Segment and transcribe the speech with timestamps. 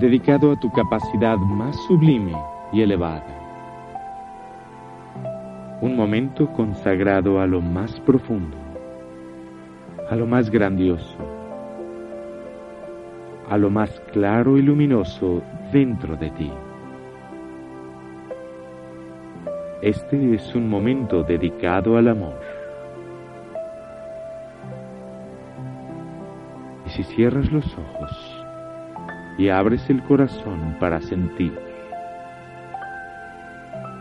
[0.00, 2.32] dedicado a tu capacidad más sublime
[2.72, 3.36] y elevada.
[5.82, 8.56] Un momento consagrado a lo más profundo,
[10.08, 11.18] a lo más grandioso,
[13.50, 16.50] a lo más claro y luminoso dentro de ti.
[19.82, 22.40] Este es un momento dedicado al amor.
[26.86, 28.29] Y si cierras los ojos
[29.40, 31.58] y abres el corazón para sentir,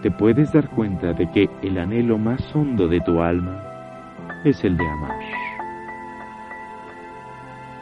[0.02, 3.64] te puedes dar cuenta de que el anhelo más hondo de tu alma
[4.44, 5.18] es el de amar.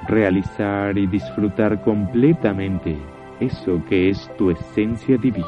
[0.08, 2.96] Realizar y disfrutar completamente
[3.40, 5.48] eso que es tu esencia divina,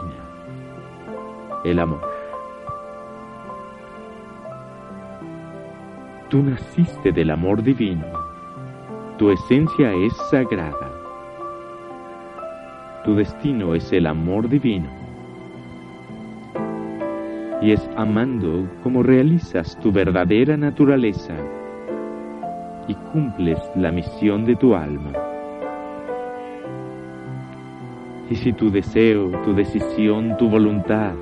[1.63, 2.01] el amor.
[6.29, 8.05] Tú naciste del amor divino
[9.19, 10.98] tu esencia es sagrada.
[13.05, 14.89] Tu destino es el amor divino.
[17.61, 21.35] Y es amando como realizas tu verdadera naturaleza
[22.87, 25.11] y cumples la misión de tu alma.
[28.29, 31.13] Y si tu deseo, tu decisión, tu voluntad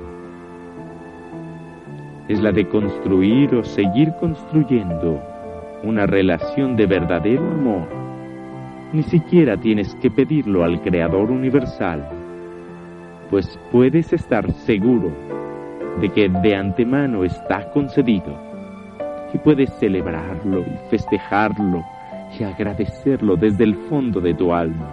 [2.28, 5.18] es la de construir o seguir construyendo
[5.82, 7.88] una relación de verdadero amor,
[8.92, 12.08] ni siquiera tienes que pedirlo al Creador Universal,
[13.30, 15.12] pues puedes estar seguro
[16.00, 18.36] de que de antemano está concedido
[19.32, 21.84] y puedes celebrarlo y festejarlo
[22.38, 24.90] y agradecerlo desde el fondo de tu alma.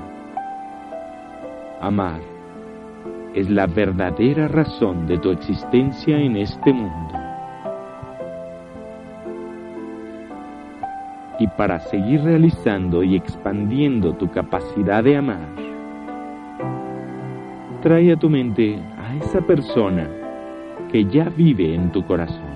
[1.81, 2.19] Amar
[3.33, 7.14] es la verdadera razón de tu existencia en este mundo.
[11.39, 15.47] Y para seguir realizando y expandiendo tu capacidad de amar,
[17.81, 20.07] trae a tu mente a esa persona
[20.91, 22.55] que ya vive en tu corazón.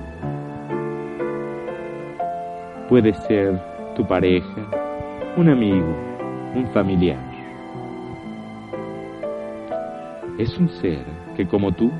[2.88, 3.59] Puede ser
[3.95, 4.66] tu pareja,
[5.38, 5.95] un amigo,
[6.56, 7.19] un familiar.
[10.38, 11.03] Es un ser
[11.35, 11.91] que como tú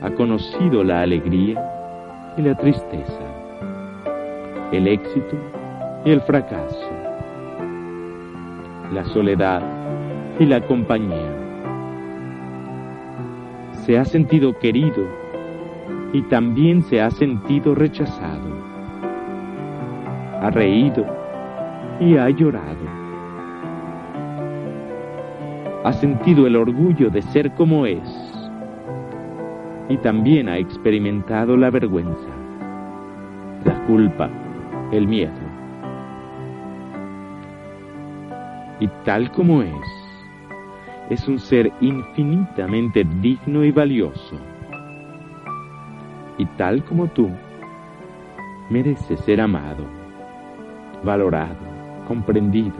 [0.00, 1.62] ha conocido la alegría
[2.38, 3.20] y la tristeza,
[4.72, 5.36] el éxito
[6.04, 6.90] el fracaso,
[8.90, 9.62] la soledad
[10.38, 11.36] y la compañía.
[13.84, 15.04] Se ha sentido querido
[16.14, 18.48] y también se ha sentido rechazado.
[20.40, 21.04] Ha reído
[22.00, 23.00] y ha llorado.
[25.84, 28.30] Ha sentido el orgullo de ser como es
[29.90, 32.28] y también ha experimentado la vergüenza,
[33.64, 34.30] la culpa,
[34.92, 35.39] el miedo.
[38.80, 40.00] Y tal como es,
[41.10, 44.36] es un ser infinitamente digno y valioso.
[46.38, 47.30] Y tal como tú,
[48.70, 49.84] merece ser amado,
[51.04, 51.56] valorado,
[52.08, 52.76] comprendido,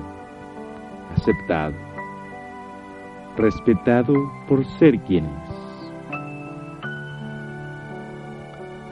[1.14, 1.74] aceptado,
[3.36, 4.14] respetado
[4.48, 5.60] por ser quien es.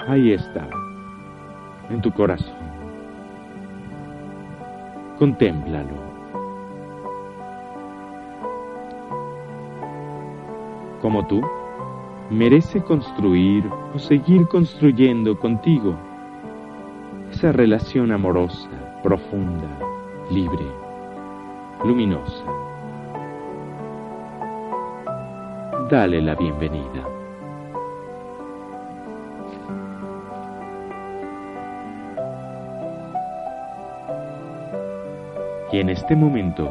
[0.06, 0.69] Ahí está,
[1.88, 2.56] en tu corazón.
[5.19, 6.18] Contémplalo.
[11.00, 11.41] Como tú,
[12.31, 13.64] merece construir
[13.94, 15.94] o seguir construyendo contigo
[17.32, 18.69] esa relación amorosa,
[19.03, 19.69] profunda,
[20.31, 20.66] libre,
[21.84, 22.44] luminosa.
[25.91, 27.06] Dale la bienvenida.
[35.70, 36.69] Y en este momento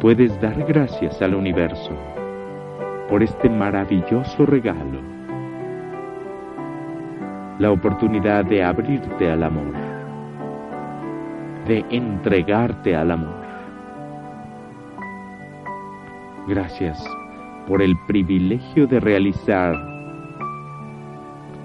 [0.00, 1.90] puedes dar gracias al universo
[3.14, 5.00] por este maravilloso regalo,
[7.60, 9.72] la oportunidad de abrirte al amor,
[11.64, 13.36] de entregarte al amor.
[16.48, 17.08] Gracias
[17.68, 19.76] por el privilegio de realizar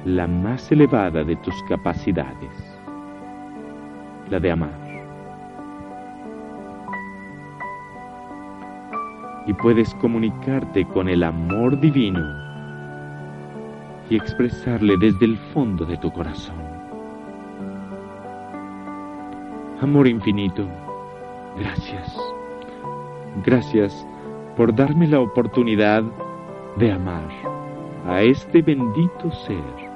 [0.05, 2.79] la más elevada de tus capacidades,
[4.29, 4.88] la de amar.
[9.49, 12.23] Y puedes comunicarte con el amor divino
[14.07, 16.55] y expresarle desde el fondo de tu corazón.
[19.81, 20.67] Amor infinito,
[21.57, 22.15] gracias.
[23.43, 24.05] Gracias
[24.55, 26.03] por darme la oportunidad
[26.77, 27.27] de amar
[28.05, 29.89] a este bendito ser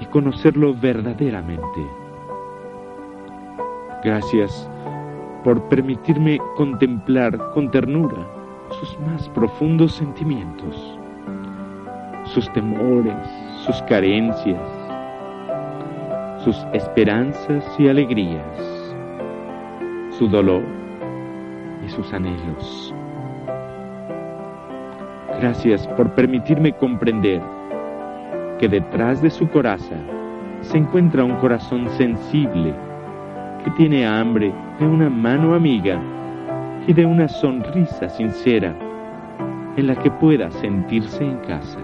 [0.00, 1.80] y conocerlo verdaderamente.
[4.04, 4.68] Gracias
[5.44, 8.26] por permitirme contemplar con ternura
[8.80, 10.98] sus más profundos sentimientos,
[12.24, 13.14] sus temores,
[13.64, 14.60] sus carencias,
[16.42, 18.94] sus esperanzas y alegrías,
[20.18, 20.62] su dolor
[21.86, 22.94] y sus anhelos.
[25.40, 27.42] Gracias por permitirme comprender
[28.58, 29.96] que detrás de su coraza
[30.62, 32.74] se encuentra un corazón sensible
[33.64, 35.98] que tiene hambre de una mano amiga
[36.86, 38.74] y de una sonrisa sincera
[39.76, 41.78] en la que pueda sentirse en casa.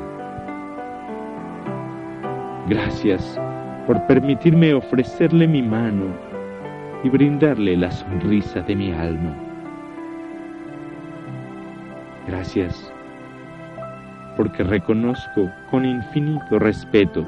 [2.69, 3.41] Gracias
[3.87, 6.05] por permitirme ofrecerle mi mano
[7.03, 9.35] y brindarle la sonrisa de mi alma.
[12.29, 12.93] Gracias
[14.37, 17.27] porque reconozco con infinito respeto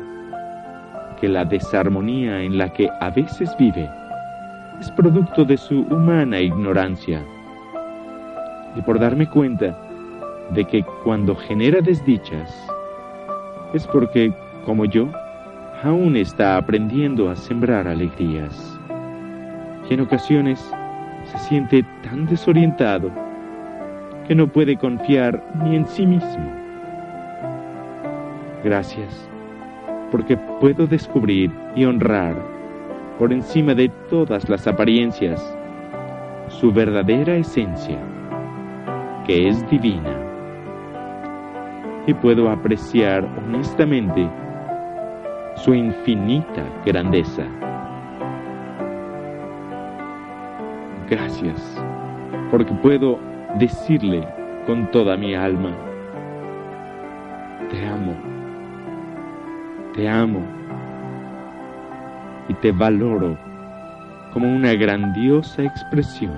[1.20, 3.88] que la desarmonía en la que a veces vive
[4.80, 7.22] es producto de su humana ignorancia.
[8.76, 9.78] Y por darme cuenta
[10.50, 12.54] de que cuando genera desdichas
[13.74, 14.32] es porque,
[14.64, 15.08] como yo,
[15.82, 18.78] aún está aprendiendo a sembrar alegrías.
[19.88, 20.60] Y en ocasiones
[21.24, 23.10] se siente tan desorientado
[24.26, 26.52] que no puede confiar ni en sí mismo.
[28.64, 29.28] Gracias,
[30.10, 32.51] porque puedo descubrir y honrar
[33.22, 35.40] por encima de todas las apariencias,
[36.48, 37.96] su verdadera esencia,
[39.24, 40.18] que es divina.
[42.08, 44.28] Y puedo apreciar honestamente
[45.54, 47.44] su infinita grandeza.
[51.08, 51.80] Gracias,
[52.50, 53.20] porque puedo
[53.60, 54.26] decirle
[54.66, 55.70] con toda mi alma,
[57.70, 58.16] te amo,
[59.94, 60.61] te amo
[62.48, 63.36] y te valoro
[64.32, 66.34] como una grandiosa expresión,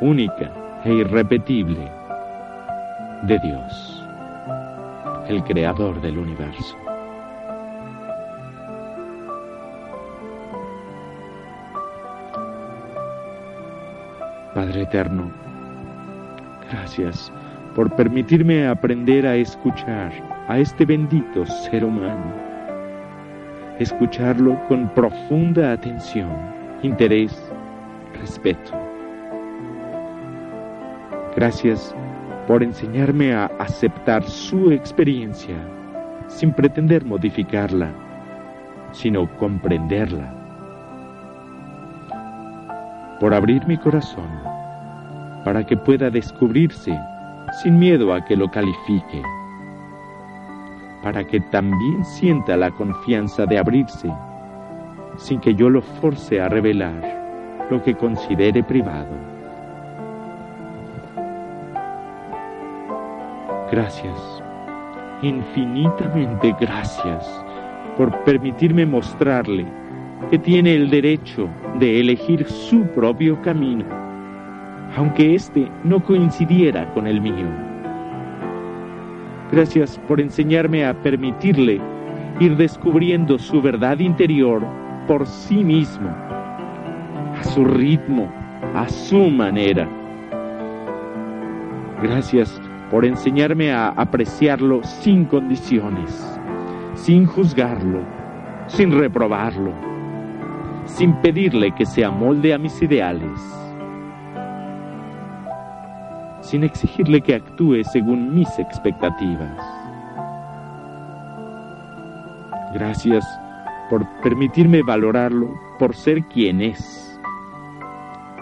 [0.00, 0.50] única
[0.84, 1.90] e irrepetible,
[3.22, 4.04] de Dios,
[5.28, 6.76] el creador del universo.
[14.54, 15.30] Padre Eterno,
[16.70, 17.32] gracias
[17.74, 20.12] por permitirme aprender a escuchar
[20.48, 22.49] a este bendito ser humano
[23.80, 26.28] escucharlo con profunda atención,
[26.82, 27.34] interés,
[28.20, 28.72] respeto.
[31.34, 31.94] Gracias
[32.46, 35.56] por enseñarme a aceptar su experiencia
[36.28, 37.90] sin pretender modificarla,
[38.92, 40.34] sino comprenderla.
[43.18, 44.28] Por abrir mi corazón
[45.44, 46.98] para que pueda descubrirse
[47.62, 49.22] sin miedo a que lo califique
[51.02, 54.10] para que también sienta la confianza de abrirse,
[55.16, 57.20] sin que yo lo force a revelar
[57.70, 59.08] lo que considere privado.
[63.70, 64.42] Gracias,
[65.22, 67.44] infinitamente gracias
[67.96, 69.64] por permitirme mostrarle
[70.28, 73.84] que tiene el derecho de elegir su propio camino,
[74.96, 77.69] aunque éste no coincidiera con el mío.
[79.52, 81.80] Gracias por enseñarme a permitirle
[82.38, 84.62] ir descubriendo su verdad interior
[85.08, 88.32] por sí mismo, a su ritmo,
[88.74, 89.88] a su manera.
[92.00, 96.38] Gracias por enseñarme a apreciarlo sin condiciones,
[96.94, 98.04] sin juzgarlo,
[98.68, 99.72] sin reprobarlo,
[100.84, 103.69] sin pedirle que se amolde a mis ideales
[106.40, 109.56] sin exigirle que actúe según mis expectativas.
[112.72, 113.24] Gracias
[113.88, 117.20] por permitirme valorarlo por ser quien es,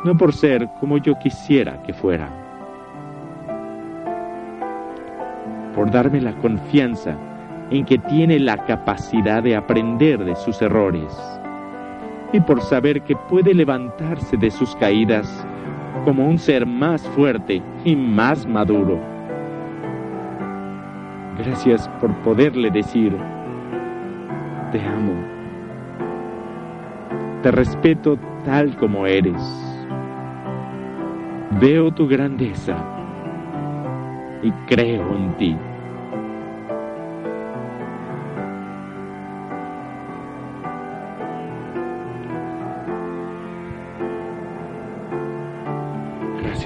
[0.04, 2.28] no por ser como yo quisiera que fuera.
[5.74, 7.16] Por darme la confianza
[7.70, 11.16] en que tiene la capacidad de aprender de sus errores
[12.32, 15.46] y por saber que puede levantarse de sus caídas
[16.04, 18.98] como un ser más fuerte y más maduro.
[21.38, 23.16] Gracias por poderle decir,
[24.72, 25.14] te amo,
[27.42, 29.42] te respeto tal como eres.
[31.60, 32.76] Veo tu grandeza
[34.42, 35.56] y creo en ti.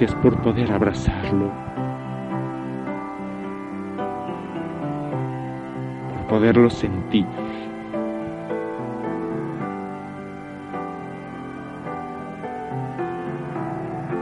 [0.03, 1.49] Gracias por poder abrazarlo.
[6.09, 7.25] Por poderlo sentir.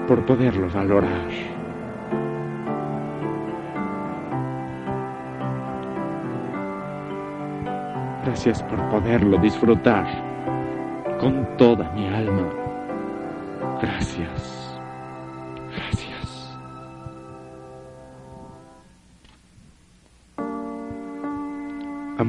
[0.08, 1.10] Por poderlo valorar.
[8.24, 10.06] Gracias por poderlo disfrutar
[11.20, 12.48] con toda mi alma.
[13.82, 14.61] Gracias.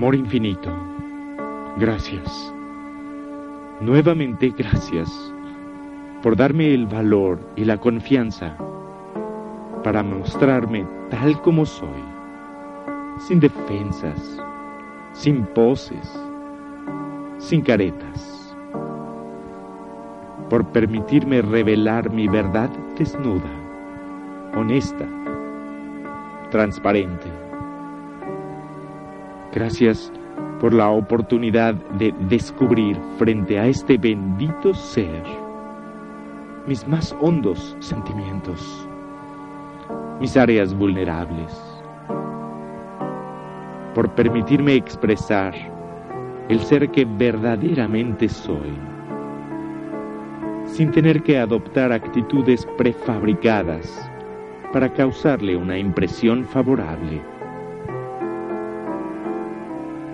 [0.03, 0.69] Amor infinito,
[1.77, 2.53] gracias.
[3.81, 5.09] Nuevamente gracias
[6.25, 8.57] por darme el valor y la confianza
[9.85, 12.03] para mostrarme tal como soy,
[13.21, 14.43] sin defensas,
[15.13, 16.21] sin poses,
[17.39, 18.57] sin caretas,
[20.51, 23.53] por permitirme revelar mi verdad desnuda,
[24.57, 25.07] honesta,
[26.51, 27.52] transparente.
[29.53, 30.11] Gracias
[30.61, 35.23] por la oportunidad de descubrir frente a este bendito ser
[36.67, 38.89] mis más hondos sentimientos,
[40.21, 41.53] mis áreas vulnerables,
[43.95, 45.53] por permitirme expresar
[46.49, 48.73] el ser que verdaderamente soy,
[50.65, 54.11] sin tener que adoptar actitudes prefabricadas
[54.73, 57.32] para causarle una impresión favorable.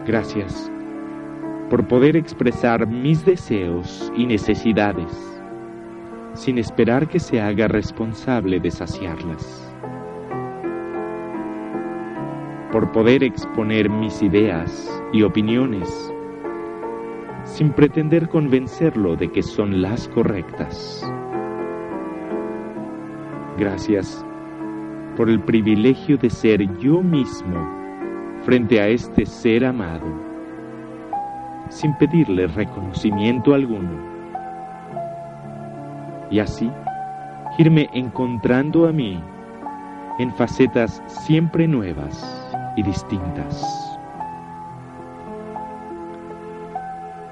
[0.08, 0.72] Gracias
[1.68, 5.12] por poder expresar mis deseos y necesidades
[6.32, 9.70] sin esperar que se haga responsable de saciarlas.
[12.72, 16.10] Por poder exponer mis ideas y opiniones
[17.44, 21.06] sin pretender convencerlo de que son las correctas.
[23.58, 24.24] Gracias
[25.18, 27.77] por el privilegio de ser yo mismo
[28.44, 30.06] frente a este ser amado,
[31.68, 33.90] sin pedirle reconocimiento alguno.
[36.30, 36.70] Y así
[37.58, 39.22] irme encontrando a mí
[40.18, 43.98] en facetas siempre nuevas y distintas.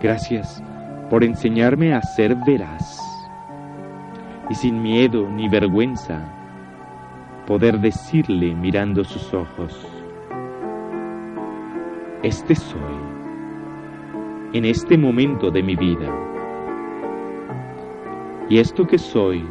[0.00, 0.62] Gracias
[1.10, 3.00] por enseñarme a ser veraz
[4.50, 6.20] y sin miedo ni vergüenza
[7.46, 9.86] poder decirle mirando sus ojos,
[12.26, 12.80] este soy
[14.52, 16.12] en este momento de mi vida.
[18.48, 19.46] Y esto que soy,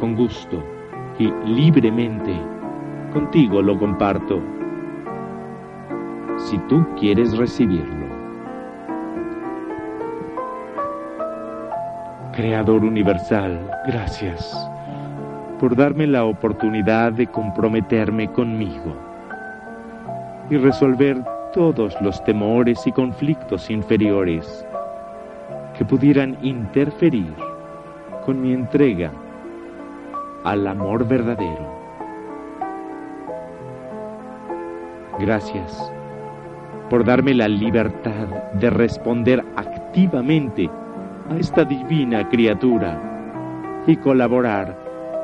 [0.00, 0.62] con gusto
[1.18, 2.34] y libremente,
[3.12, 4.40] contigo lo comparto,
[6.38, 8.08] si tú quieres recibirlo.
[12.32, 14.56] Creador universal, gracias
[15.60, 18.96] por darme la oportunidad de comprometerme conmigo
[20.50, 21.22] y resolver
[21.52, 24.66] todos los temores y conflictos inferiores
[25.76, 27.34] que pudieran interferir
[28.24, 29.10] con mi entrega
[30.44, 31.78] al amor verdadero.
[35.18, 35.92] Gracias
[36.90, 40.70] por darme la libertad de responder activamente
[41.30, 43.00] a esta divina criatura
[43.86, 44.76] y colaborar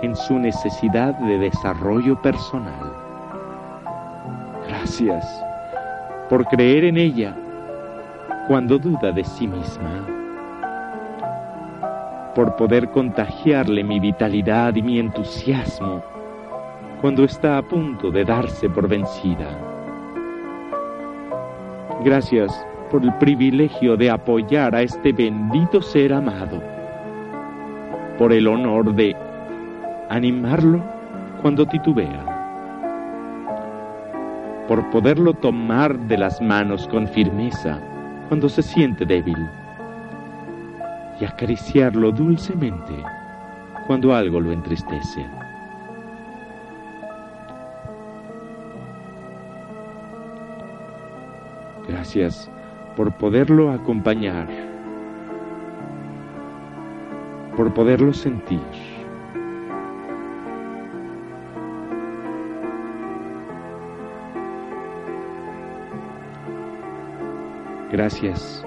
[0.03, 2.93] en su necesidad de desarrollo personal.
[4.69, 5.45] Gracias
[6.29, 7.37] por creer en ella
[8.49, 10.07] cuando duda de sí misma,
[12.35, 16.03] por poder contagiarle mi vitalidad y mi entusiasmo
[17.01, 19.49] cuando está a punto de darse por vencida.
[22.03, 26.63] Gracias por el privilegio de apoyar a este bendito ser amado,
[28.19, 29.15] por el honor de
[30.09, 30.81] animarlo
[31.43, 32.34] cuando titubea,
[34.69, 37.79] por poderlo tomar de las manos con firmeza
[38.29, 39.37] cuando se siente débil
[41.21, 42.95] y acariciarlo dulcemente
[43.87, 45.27] cuando algo lo entristece.
[51.87, 52.51] Gracias
[52.97, 54.49] por poderlo acompañar,
[57.57, 58.94] por poderlo sentir.
[67.95, 68.67] Gracias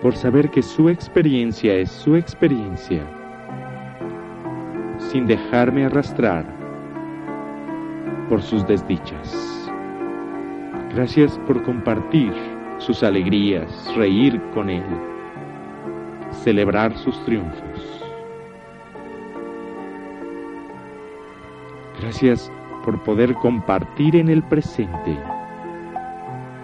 [0.00, 3.02] por saber que su experiencia es su experiencia,
[4.96, 6.46] sin dejarme arrastrar
[8.30, 9.70] por sus desdichas.
[10.94, 12.32] Gracias por compartir
[12.78, 14.82] sus alegrías, reír con Él,
[16.30, 18.02] celebrar sus triunfos.
[22.00, 22.50] Gracias
[22.86, 25.18] por poder compartir en el presente,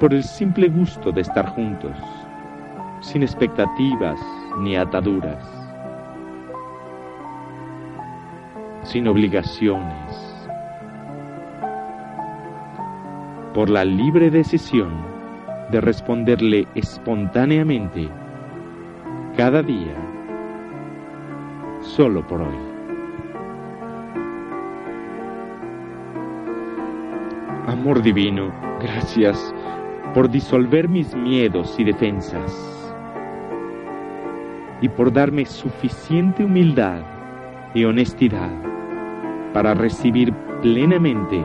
[0.02, 1.96] por el simple gusto de estar juntos,
[2.98, 4.18] sin expectativas
[4.58, 5.48] ni ataduras,
[8.82, 10.48] sin obligaciones,
[13.54, 14.90] por la libre decisión
[15.70, 18.08] de responderle espontáneamente
[19.36, 19.94] cada día,
[21.80, 22.58] solo por hoy.
[27.68, 29.54] Amor divino, gracias
[30.14, 32.92] por disolver mis miedos y defensas
[34.80, 37.02] y por darme suficiente humildad
[37.72, 38.50] y honestidad
[39.52, 41.42] para recibir plenamente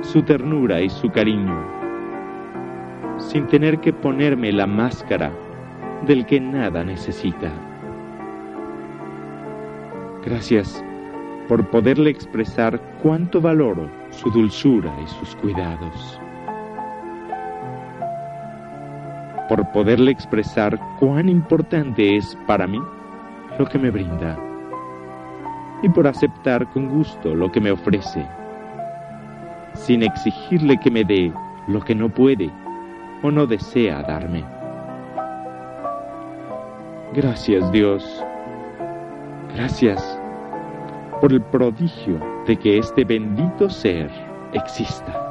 [0.00, 1.58] su ternura y su cariño,
[3.18, 5.32] sin tener que ponerme la máscara
[6.06, 7.50] del que nada necesita.
[10.24, 10.84] Gracias
[11.48, 16.20] por poderle expresar cuánto valoro su dulzura y sus cuidados.
[19.48, 22.80] Por poderle expresar cuán importante es para mí
[23.58, 24.38] lo que me brinda.
[25.82, 28.26] Y por aceptar con gusto lo que me ofrece
[29.78, 31.32] sin exigirle que me dé
[31.66, 32.50] lo que no puede
[33.22, 34.44] o no desea darme.
[37.14, 38.24] Gracias Dios,
[39.54, 40.20] gracias
[41.20, 44.10] por el prodigio de que este bendito ser
[44.52, 45.27] exista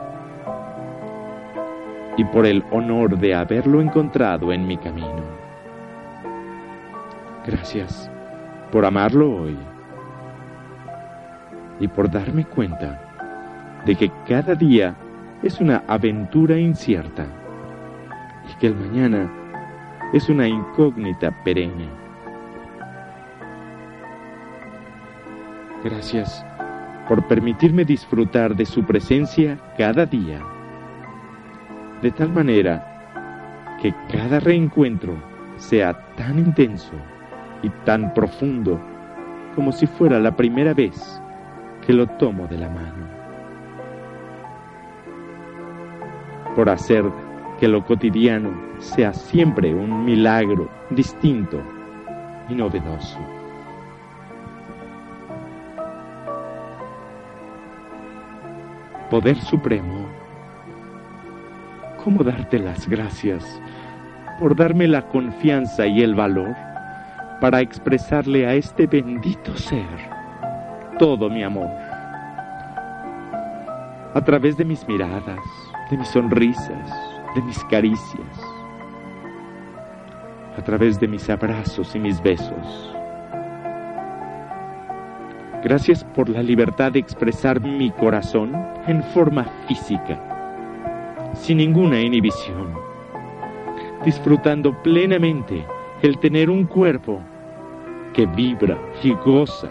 [2.18, 5.24] y por el honor de haberlo encontrado en mi camino.
[7.46, 8.12] Gracias
[8.72, 9.58] por amarlo hoy
[11.80, 13.00] y por darme cuenta
[13.86, 14.96] de que cada día
[15.44, 17.26] es una aventura incierta
[18.52, 19.32] y que el mañana
[20.12, 21.88] es una incógnita perenne.
[25.84, 26.46] Gracias
[27.08, 30.42] por permitirme disfrutar de su presencia cada día,
[32.02, 35.14] de tal manera que cada reencuentro
[35.58, 36.94] sea tan intenso
[37.64, 38.80] y tan profundo
[39.56, 41.22] como si fuera la primera vez
[41.86, 43.18] que lo tomo de la mano.
[46.58, 47.06] por hacer
[47.60, 51.62] que lo cotidiano sea siempre un milagro distinto
[52.50, 53.20] y novedoso.
[59.12, 60.07] Poder Supremo,
[62.08, 63.62] ¿cómo darte las gracias
[64.40, 66.56] por darme la confianza y el valor
[67.42, 69.84] para expresarle a este bendito ser
[71.00, 71.68] todo mi amor?
[74.14, 75.38] A través de mis miradas,
[75.92, 76.90] de mis sonrisas,
[77.36, 78.42] de mis caricias,
[80.58, 82.96] a través de mis abrazos y mis besos.
[85.62, 88.54] Gracias por la libertad de expresar mi corazón
[88.88, 90.27] en forma física,
[91.42, 92.74] sin ninguna inhibición,
[94.04, 95.66] disfrutando plenamente
[96.02, 97.22] el tener un cuerpo
[98.14, 99.70] que vibra y goza,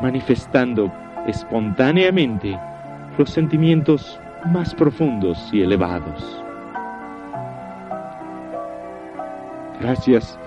[0.00, 0.90] manifestando
[1.26, 2.58] espontáneamente
[3.18, 6.42] los sentimientos más profundos y elevados.
[9.80, 10.38] Gracias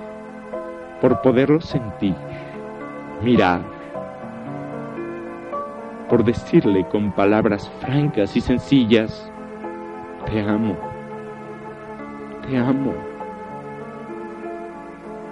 [1.02, 2.16] por poderlo sentir,
[3.22, 3.62] mirar,
[6.10, 9.32] por decirle con palabras francas y sencillas,
[10.30, 10.76] te amo,
[12.46, 12.94] te amo,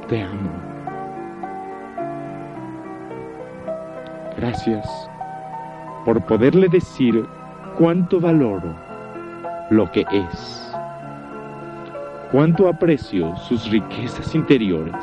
[0.08, 0.52] te amo.
[4.38, 5.10] Gracias
[6.06, 7.26] por poderle decir
[7.78, 8.74] cuánto valoro
[9.70, 10.74] lo que es,
[12.32, 14.96] cuánto aprecio sus riquezas interiores,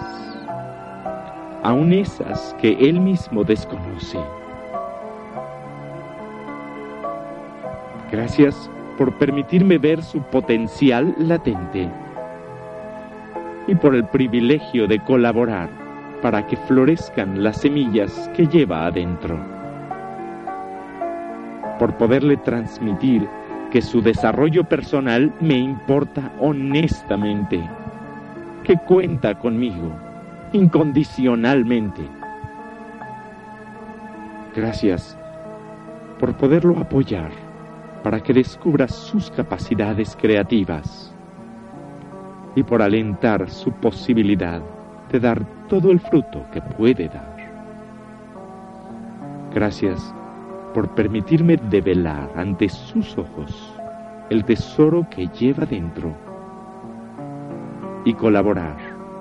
[1.63, 4.19] aun esas que él mismo desconoce.
[8.11, 11.89] Gracias por permitirme ver su potencial latente
[13.67, 15.71] y por el privilegio de colaborar
[16.21, 19.39] para que florezcan las semillas que lleva adentro
[21.83, 23.29] por poderle transmitir
[23.73, 27.61] que su desarrollo personal me importa honestamente,
[28.63, 29.91] que cuenta conmigo
[30.53, 32.03] incondicionalmente.
[34.55, 35.19] Gracias
[36.21, 37.33] por poderlo apoyar
[38.03, 41.15] para que descubra sus capacidades creativas
[42.55, 44.61] y por alentar su posibilidad
[45.11, 47.37] de dar todo el fruto que puede dar.
[49.55, 50.15] Gracias
[50.75, 53.79] por permitirme develar ante sus ojos
[54.31, 56.15] el tesoro que lleva dentro
[58.05, 58.77] y colaborar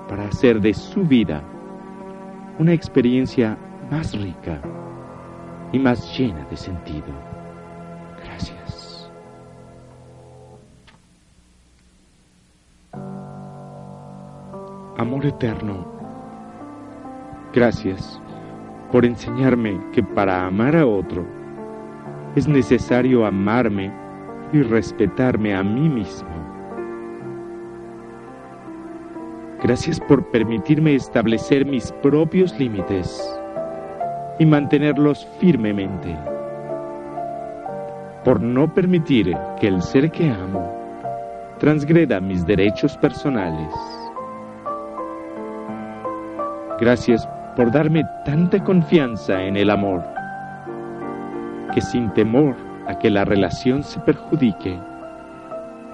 [0.08, 1.42] para hacer de su vida
[2.58, 3.56] una experiencia
[3.90, 4.60] más rica
[5.72, 7.41] y más llena de sentido.
[8.24, 9.10] Gracias.
[14.98, 15.84] Amor eterno,
[17.52, 18.20] gracias
[18.92, 21.26] por enseñarme que para amar a otro
[22.36, 23.90] es necesario amarme
[24.52, 26.28] y respetarme a mí mismo.
[29.62, 33.22] Gracias por permitirme establecer mis propios límites
[34.38, 36.16] y mantenerlos firmemente.
[38.24, 40.70] Por no permitir que el ser que amo
[41.58, 43.72] transgreda mis derechos personales.
[46.80, 50.02] Gracias por darme tanta confianza en el amor,
[51.72, 52.56] que sin temor
[52.88, 54.76] a que la relación se perjudique,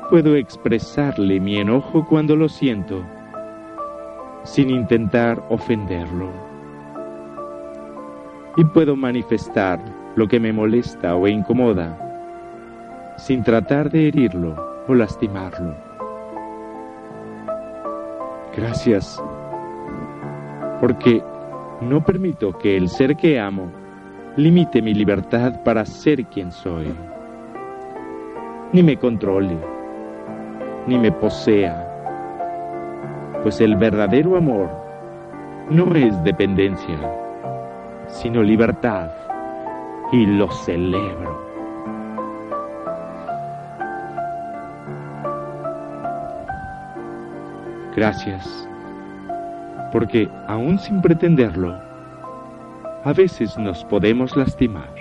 [0.08, 3.04] puedo expresarle mi enojo cuando lo siento,
[4.44, 6.30] sin intentar ofenderlo.
[8.56, 9.78] Y puedo manifestar
[10.16, 12.07] lo que me molesta o incomoda,
[13.18, 14.54] sin tratar de herirlo
[14.86, 15.74] o lastimarlo.
[18.56, 19.22] Gracias,
[20.80, 21.22] porque
[21.80, 23.70] no permito que el ser que amo
[24.36, 26.94] limite mi libertad para ser quien soy.
[28.72, 29.58] Ni me controle,
[30.86, 31.84] ni me posea.
[33.42, 34.70] Pues el verdadero amor
[35.70, 36.98] no es dependencia,
[38.06, 39.10] sino libertad.
[40.10, 41.47] Y lo celebro.
[47.98, 48.68] Gracias
[49.90, 51.74] porque aún sin pretenderlo,
[53.02, 54.94] a veces nos podemos lastimar.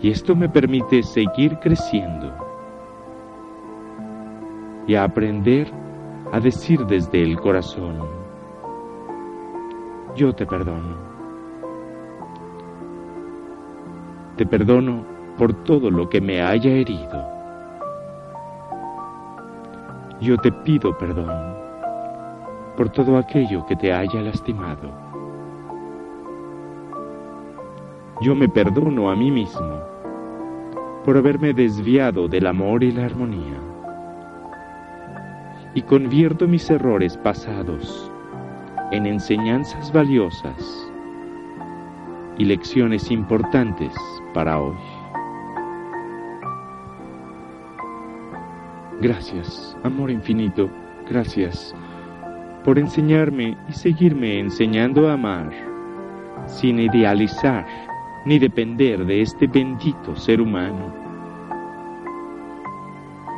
[0.00, 2.34] Y esto me permite seguir creciendo
[4.88, 5.70] y aprender
[6.32, 8.00] a decir desde el corazón,
[10.16, 10.96] yo te perdono.
[14.36, 15.04] Te perdono
[15.38, 17.31] por todo lo que me haya herido.
[20.22, 21.56] Yo te pido perdón
[22.76, 24.88] por todo aquello que te haya lastimado.
[28.20, 29.80] Yo me perdono a mí mismo
[31.04, 33.58] por haberme desviado del amor y la armonía
[35.74, 38.08] y convierto mis errores pasados
[38.92, 40.88] en enseñanzas valiosas
[42.38, 43.92] y lecciones importantes
[44.32, 44.91] para hoy.
[49.02, 50.70] Gracias, amor infinito,
[51.10, 51.74] gracias
[52.64, 55.50] por enseñarme y seguirme enseñando a amar,
[56.46, 57.66] sin idealizar
[58.26, 60.94] ni depender de este bendito ser humano,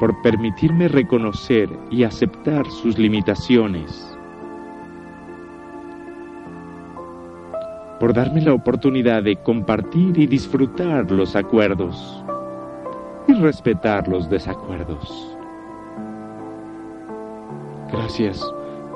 [0.00, 4.14] por permitirme reconocer y aceptar sus limitaciones,
[8.00, 12.22] por darme la oportunidad de compartir y disfrutar los acuerdos
[13.26, 15.33] y respetar los desacuerdos.
[17.94, 18.44] Gracias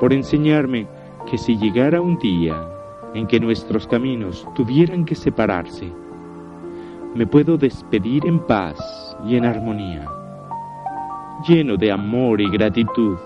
[0.01, 0.89] por enseñarme
[1.31, 2.61] que si llegara un día
[3.15, 5.93] en que nuestros caminos tuvieran que separarse,
[7.15, 10.05] me puedo despedir en paz y en armonía,
[11.47, 13.17] lleno de amor y gratitud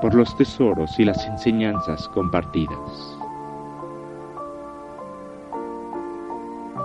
[0.00, 3.18] por los tesoros y las enseñanzas compartidas.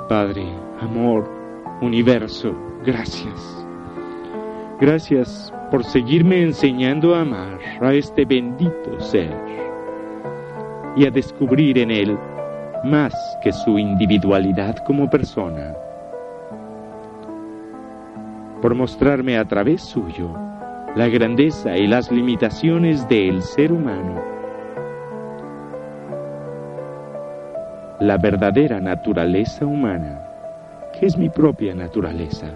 [0.10, 0.48] Padre,
[0.82, 1.30] amor,
[1.82, 3.66] universo, gracias.
[4.80, 9.34] Gracias por seguirme enseñando a amar a este bendito ser
[10.96, 12.18] y a descubrir en él
[12.84, 15.76] más que su individualidad como persona,
[18.62, 20.34] por mostrarme a través suyo
[20.96, 24.22] la grandeza y las limitaciones del ser humano,
[28.00, 30.24] la verdadera naturaleza humana,
[30.98, 32.48] que es mi propia naturaleza.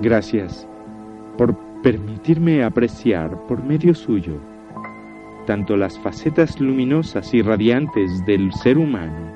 [0.00, 0.68] Gracias
[1.40, 4.34] por permitirme apreciar por medio suyo
[5.46, 9.32] tanto las facetas luminosas y radiantes del ser humano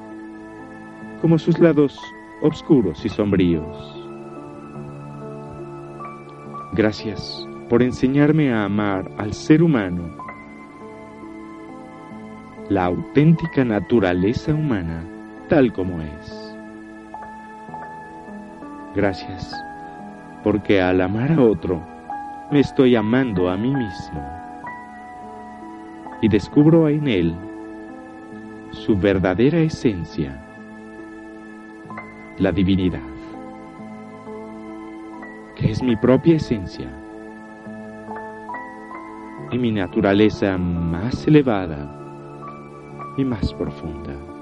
[1.23, 1.99] como sus lados
[2.43, 3.65] oscuros y sombríos.
[6.75, 10.15] Gracias por enseñarme a amar al ser humano,
[12.69, 15.03] la auténtica naturaleza humana
[15.49, 16.55] tal como es.
[18.95, 19.55] Gracias
[20.43, 21.94] porque al amar a otro,
[22.51, 24.23] me estoy amando a mí mismo.
[26.21, 27.35] Y descubro en él
[28.71, 30.41] su verdadera esencia,
[32.39, 33.01] la divinidad,
[35.57, 36.91] que es mi propia esencia
[39.51, 41.95] y mi naturaleza más elevada
[43.17, 44.34] y más profunda.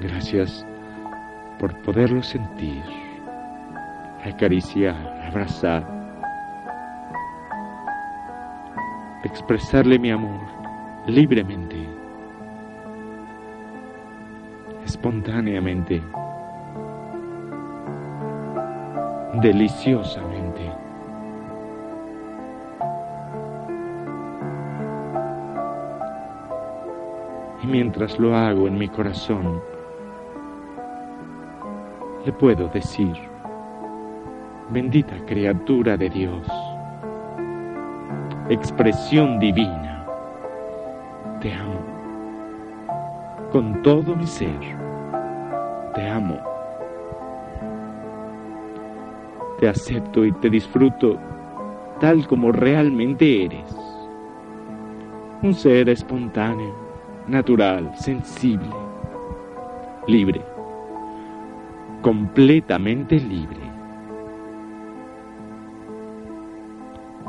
[0.00, 0.66] Gracias
[1.58, 2.82] por poderlo sentir,
[4.24, 4.96] acariciar,
[5.28, 5.86] abrazar,
[9.24, 10.40] expresarle mi amor
[11.06, 11.86] libremente,
[14.86, 16.02] espontáneamente,
[19.42, 20.72] deliciosamente.
[27.62, 29.60] Y mientras lo hago en mi corazón,
[32.24, 33.16] le puedo decir,
[34.68, 36.46] bendita criatura de Dios,
[38.50, 40.04] expresión divina,
[41.40, 41.80] te amo.
[43.50, 44.60] Con todo mi ser,
[45.94, 46.38] te amo,
[49.58, 51.18] te acepto y te disfruto
[52.00, 53.74] tal como realmente eres,
[55.42, 56.74] un ser espontáneo,
[57.26, 58.70] natural, sensible,
[60.06, 60.59] libre
[62.02, 63.60] completamente libre.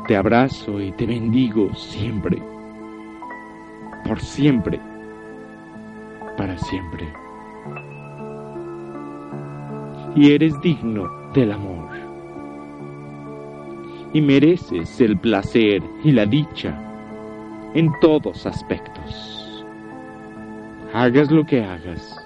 [0.06, 2.42] Te abrazo y te bendigo siempre,
[4.04, 4.80] por siempre,
[6.36, 7.06] para siempre.
[10.16, 11.88] Y eres digno del amor.
[14.12, 16.76] Y mereces el placer y la dicha
[17.74, 19.64] en todos aspectos.
[20.92, 22.22] Hagas lo que hagas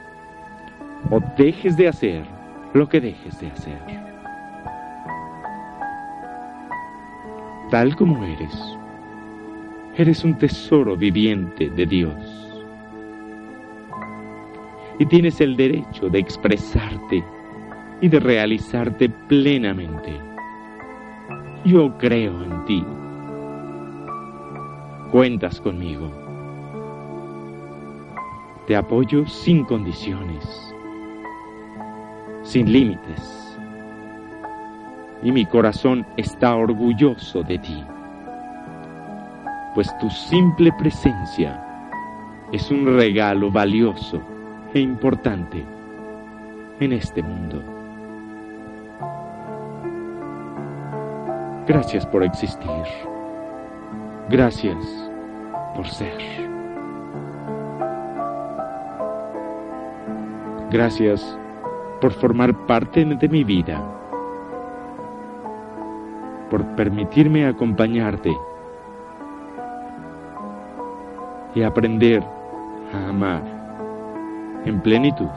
[1.11, 2.36] o dejes de hacer
[2.77, 3.79] lo que dejes de hacer.
[7.71, 8.55] Tal como eres,
[9.97, 12.15] eres un tesoro viviente de Dios.
[14.99, 17.25] Y tienes el derecho de expresarte
[18.01, 20.13] y de realizarte plenamente.
[21.65, 22.85] Yo creo en ti.
[25.11, 26.11] Cuentas conmigo.
[28.67, 30.76] Te apoyo sin condiciones
[32.47, 33.59] sin límites.
[35.23, 37.85] Y mi corazón está orgulloso de ti,
[39.75, 41.63] pues tu simple presencia
[42.53, 44.23] es un regalo valioso
[44.73, 45.65] e importante
[46.79, 47.63] en este mundo.
[51.67, 52.71] Gracias por existir.
[54.29, 55.11] Gracias
[55.75, 56.17] por ser.
[60.71, 61.37] Gracias
[62.01, 63.83] por formar parte de mi vida,
[66.51, 68.37] por permitirme acompañarte
[71.55, 72.23] y aprender
[72.93, 73.43] a amar
[74.65, 75.29] en plenitud,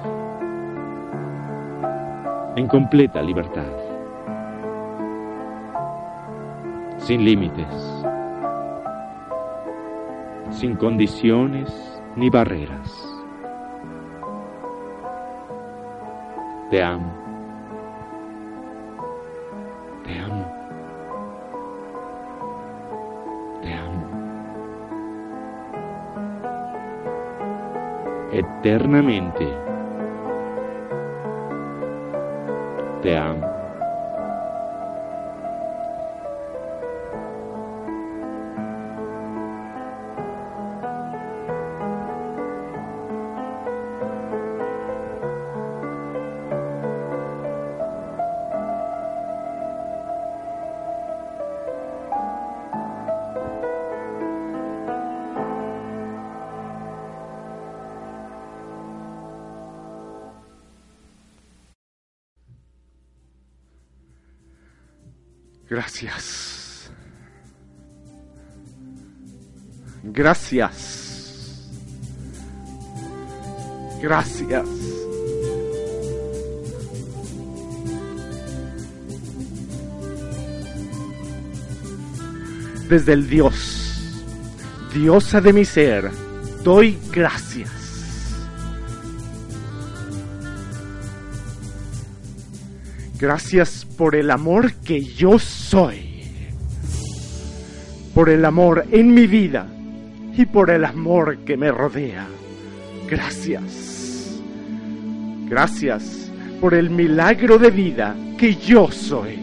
[2.55, 3.71] en completa libertad,
[6.97, 7.67] sin límites,
[10.49, 13.08] sin condiciones ni barreras.
[16.69, 17.11] Te amo.
[20.03, 20.45] Te amo.
[23.63, 24.05] Te amo.
[28.31, 29.47] Eternamente.
[33.01, 33.48] Te amo.
[65.69, 66.89] Gracias.
[70.03, 71.69] Gracias.
[74.01, 74.67] Gracias.
[82.89, 84.23] Desde el Dios,
[84.91, 86.09] diosa de mi ser,
[86.63, 87.69] doy gracias.
[93.19, 95.37] Gracias por el amor que yo.
[98.15, 99.67] Por el amor en mi vida
[100.35, 102.25] y por el amor que me rodea.
[103.07, 104.41] Gracias.
[105.47, 109.37] Gracias por el milagro de vida que yo soy.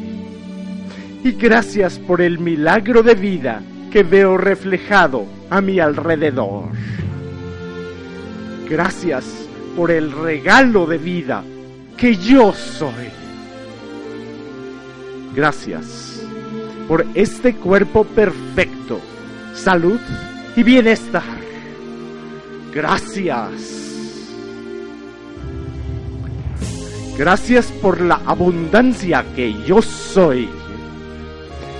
[1.22, 3.62] Y gracias por el milagro de vida
[3.92, 6.70] que veo reflejado a mi alrededor.
[8.68, 11.44] Gracias por el regalo de vida
[11.96, 13.10] que yo soy.
[15.34, 16.05] Gracias
[16.88, 19.00] por este cuerpo perfecto,
[19.54, 20.00] salud
[20.54, 21.22] y bienestar.
[22.72, 23.84] Gracias.
[27.18, 30.48] Gracias por la abundancia que yo soy.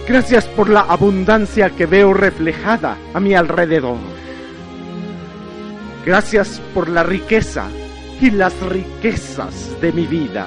[0.09, 3.99] Gracias por la abundancia que veo reflejada a mi alrededor.
[6.05, 7.67] Gracias por la riqueza
[8.21, 10.47] y las riquezas de mi vida.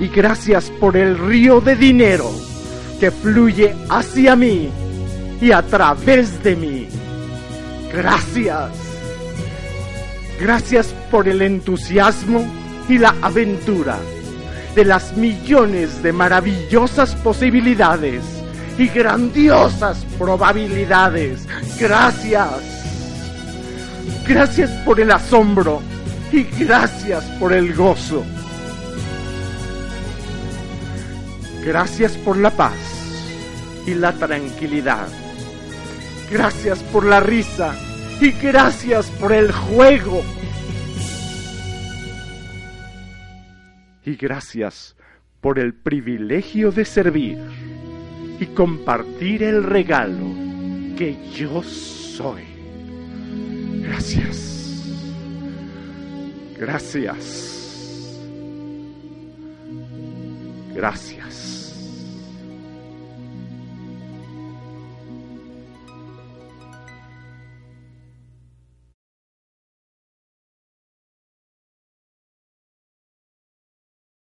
[0.00, 2.30] Y gracias por el río de dinero
[2.98, 4.70] que fluye hacia mí
[5.40, 6.88] y a través de mí.
[7.92, 8.70] Gracias.
[10.40, 12.46] Gracias por el entusiasmo
[12.88, 13.98] y la aventura
[14.74, 18.22] de las millones de maravillosas posibilidades
[18.78, 21.46] y grandiosas probabilidades.
[21.80, 22.50] Gracias.
[24.28, 25.80] Gracias por el asombro
[26.30, 28.22] y gracias por el gozo.
[31.66, 32.76] Gracias por la paz
[33.88, 35.08] y la tranquilidad.
[36.30, 37.74] Gracias por la risa
[38.20, 40.22] y gracias por el juego.
[44.04, 44.94] Y gracias
[45.40, 47.38] por el privilegio de servir
[48.38, 50.28] y compartir el regalo
[50.96, 52.44] que yo soy.
[53.82, 54.86] Gracias.
[56.56, 57.56] Gracias.
[60.72, 61.55] Gracias.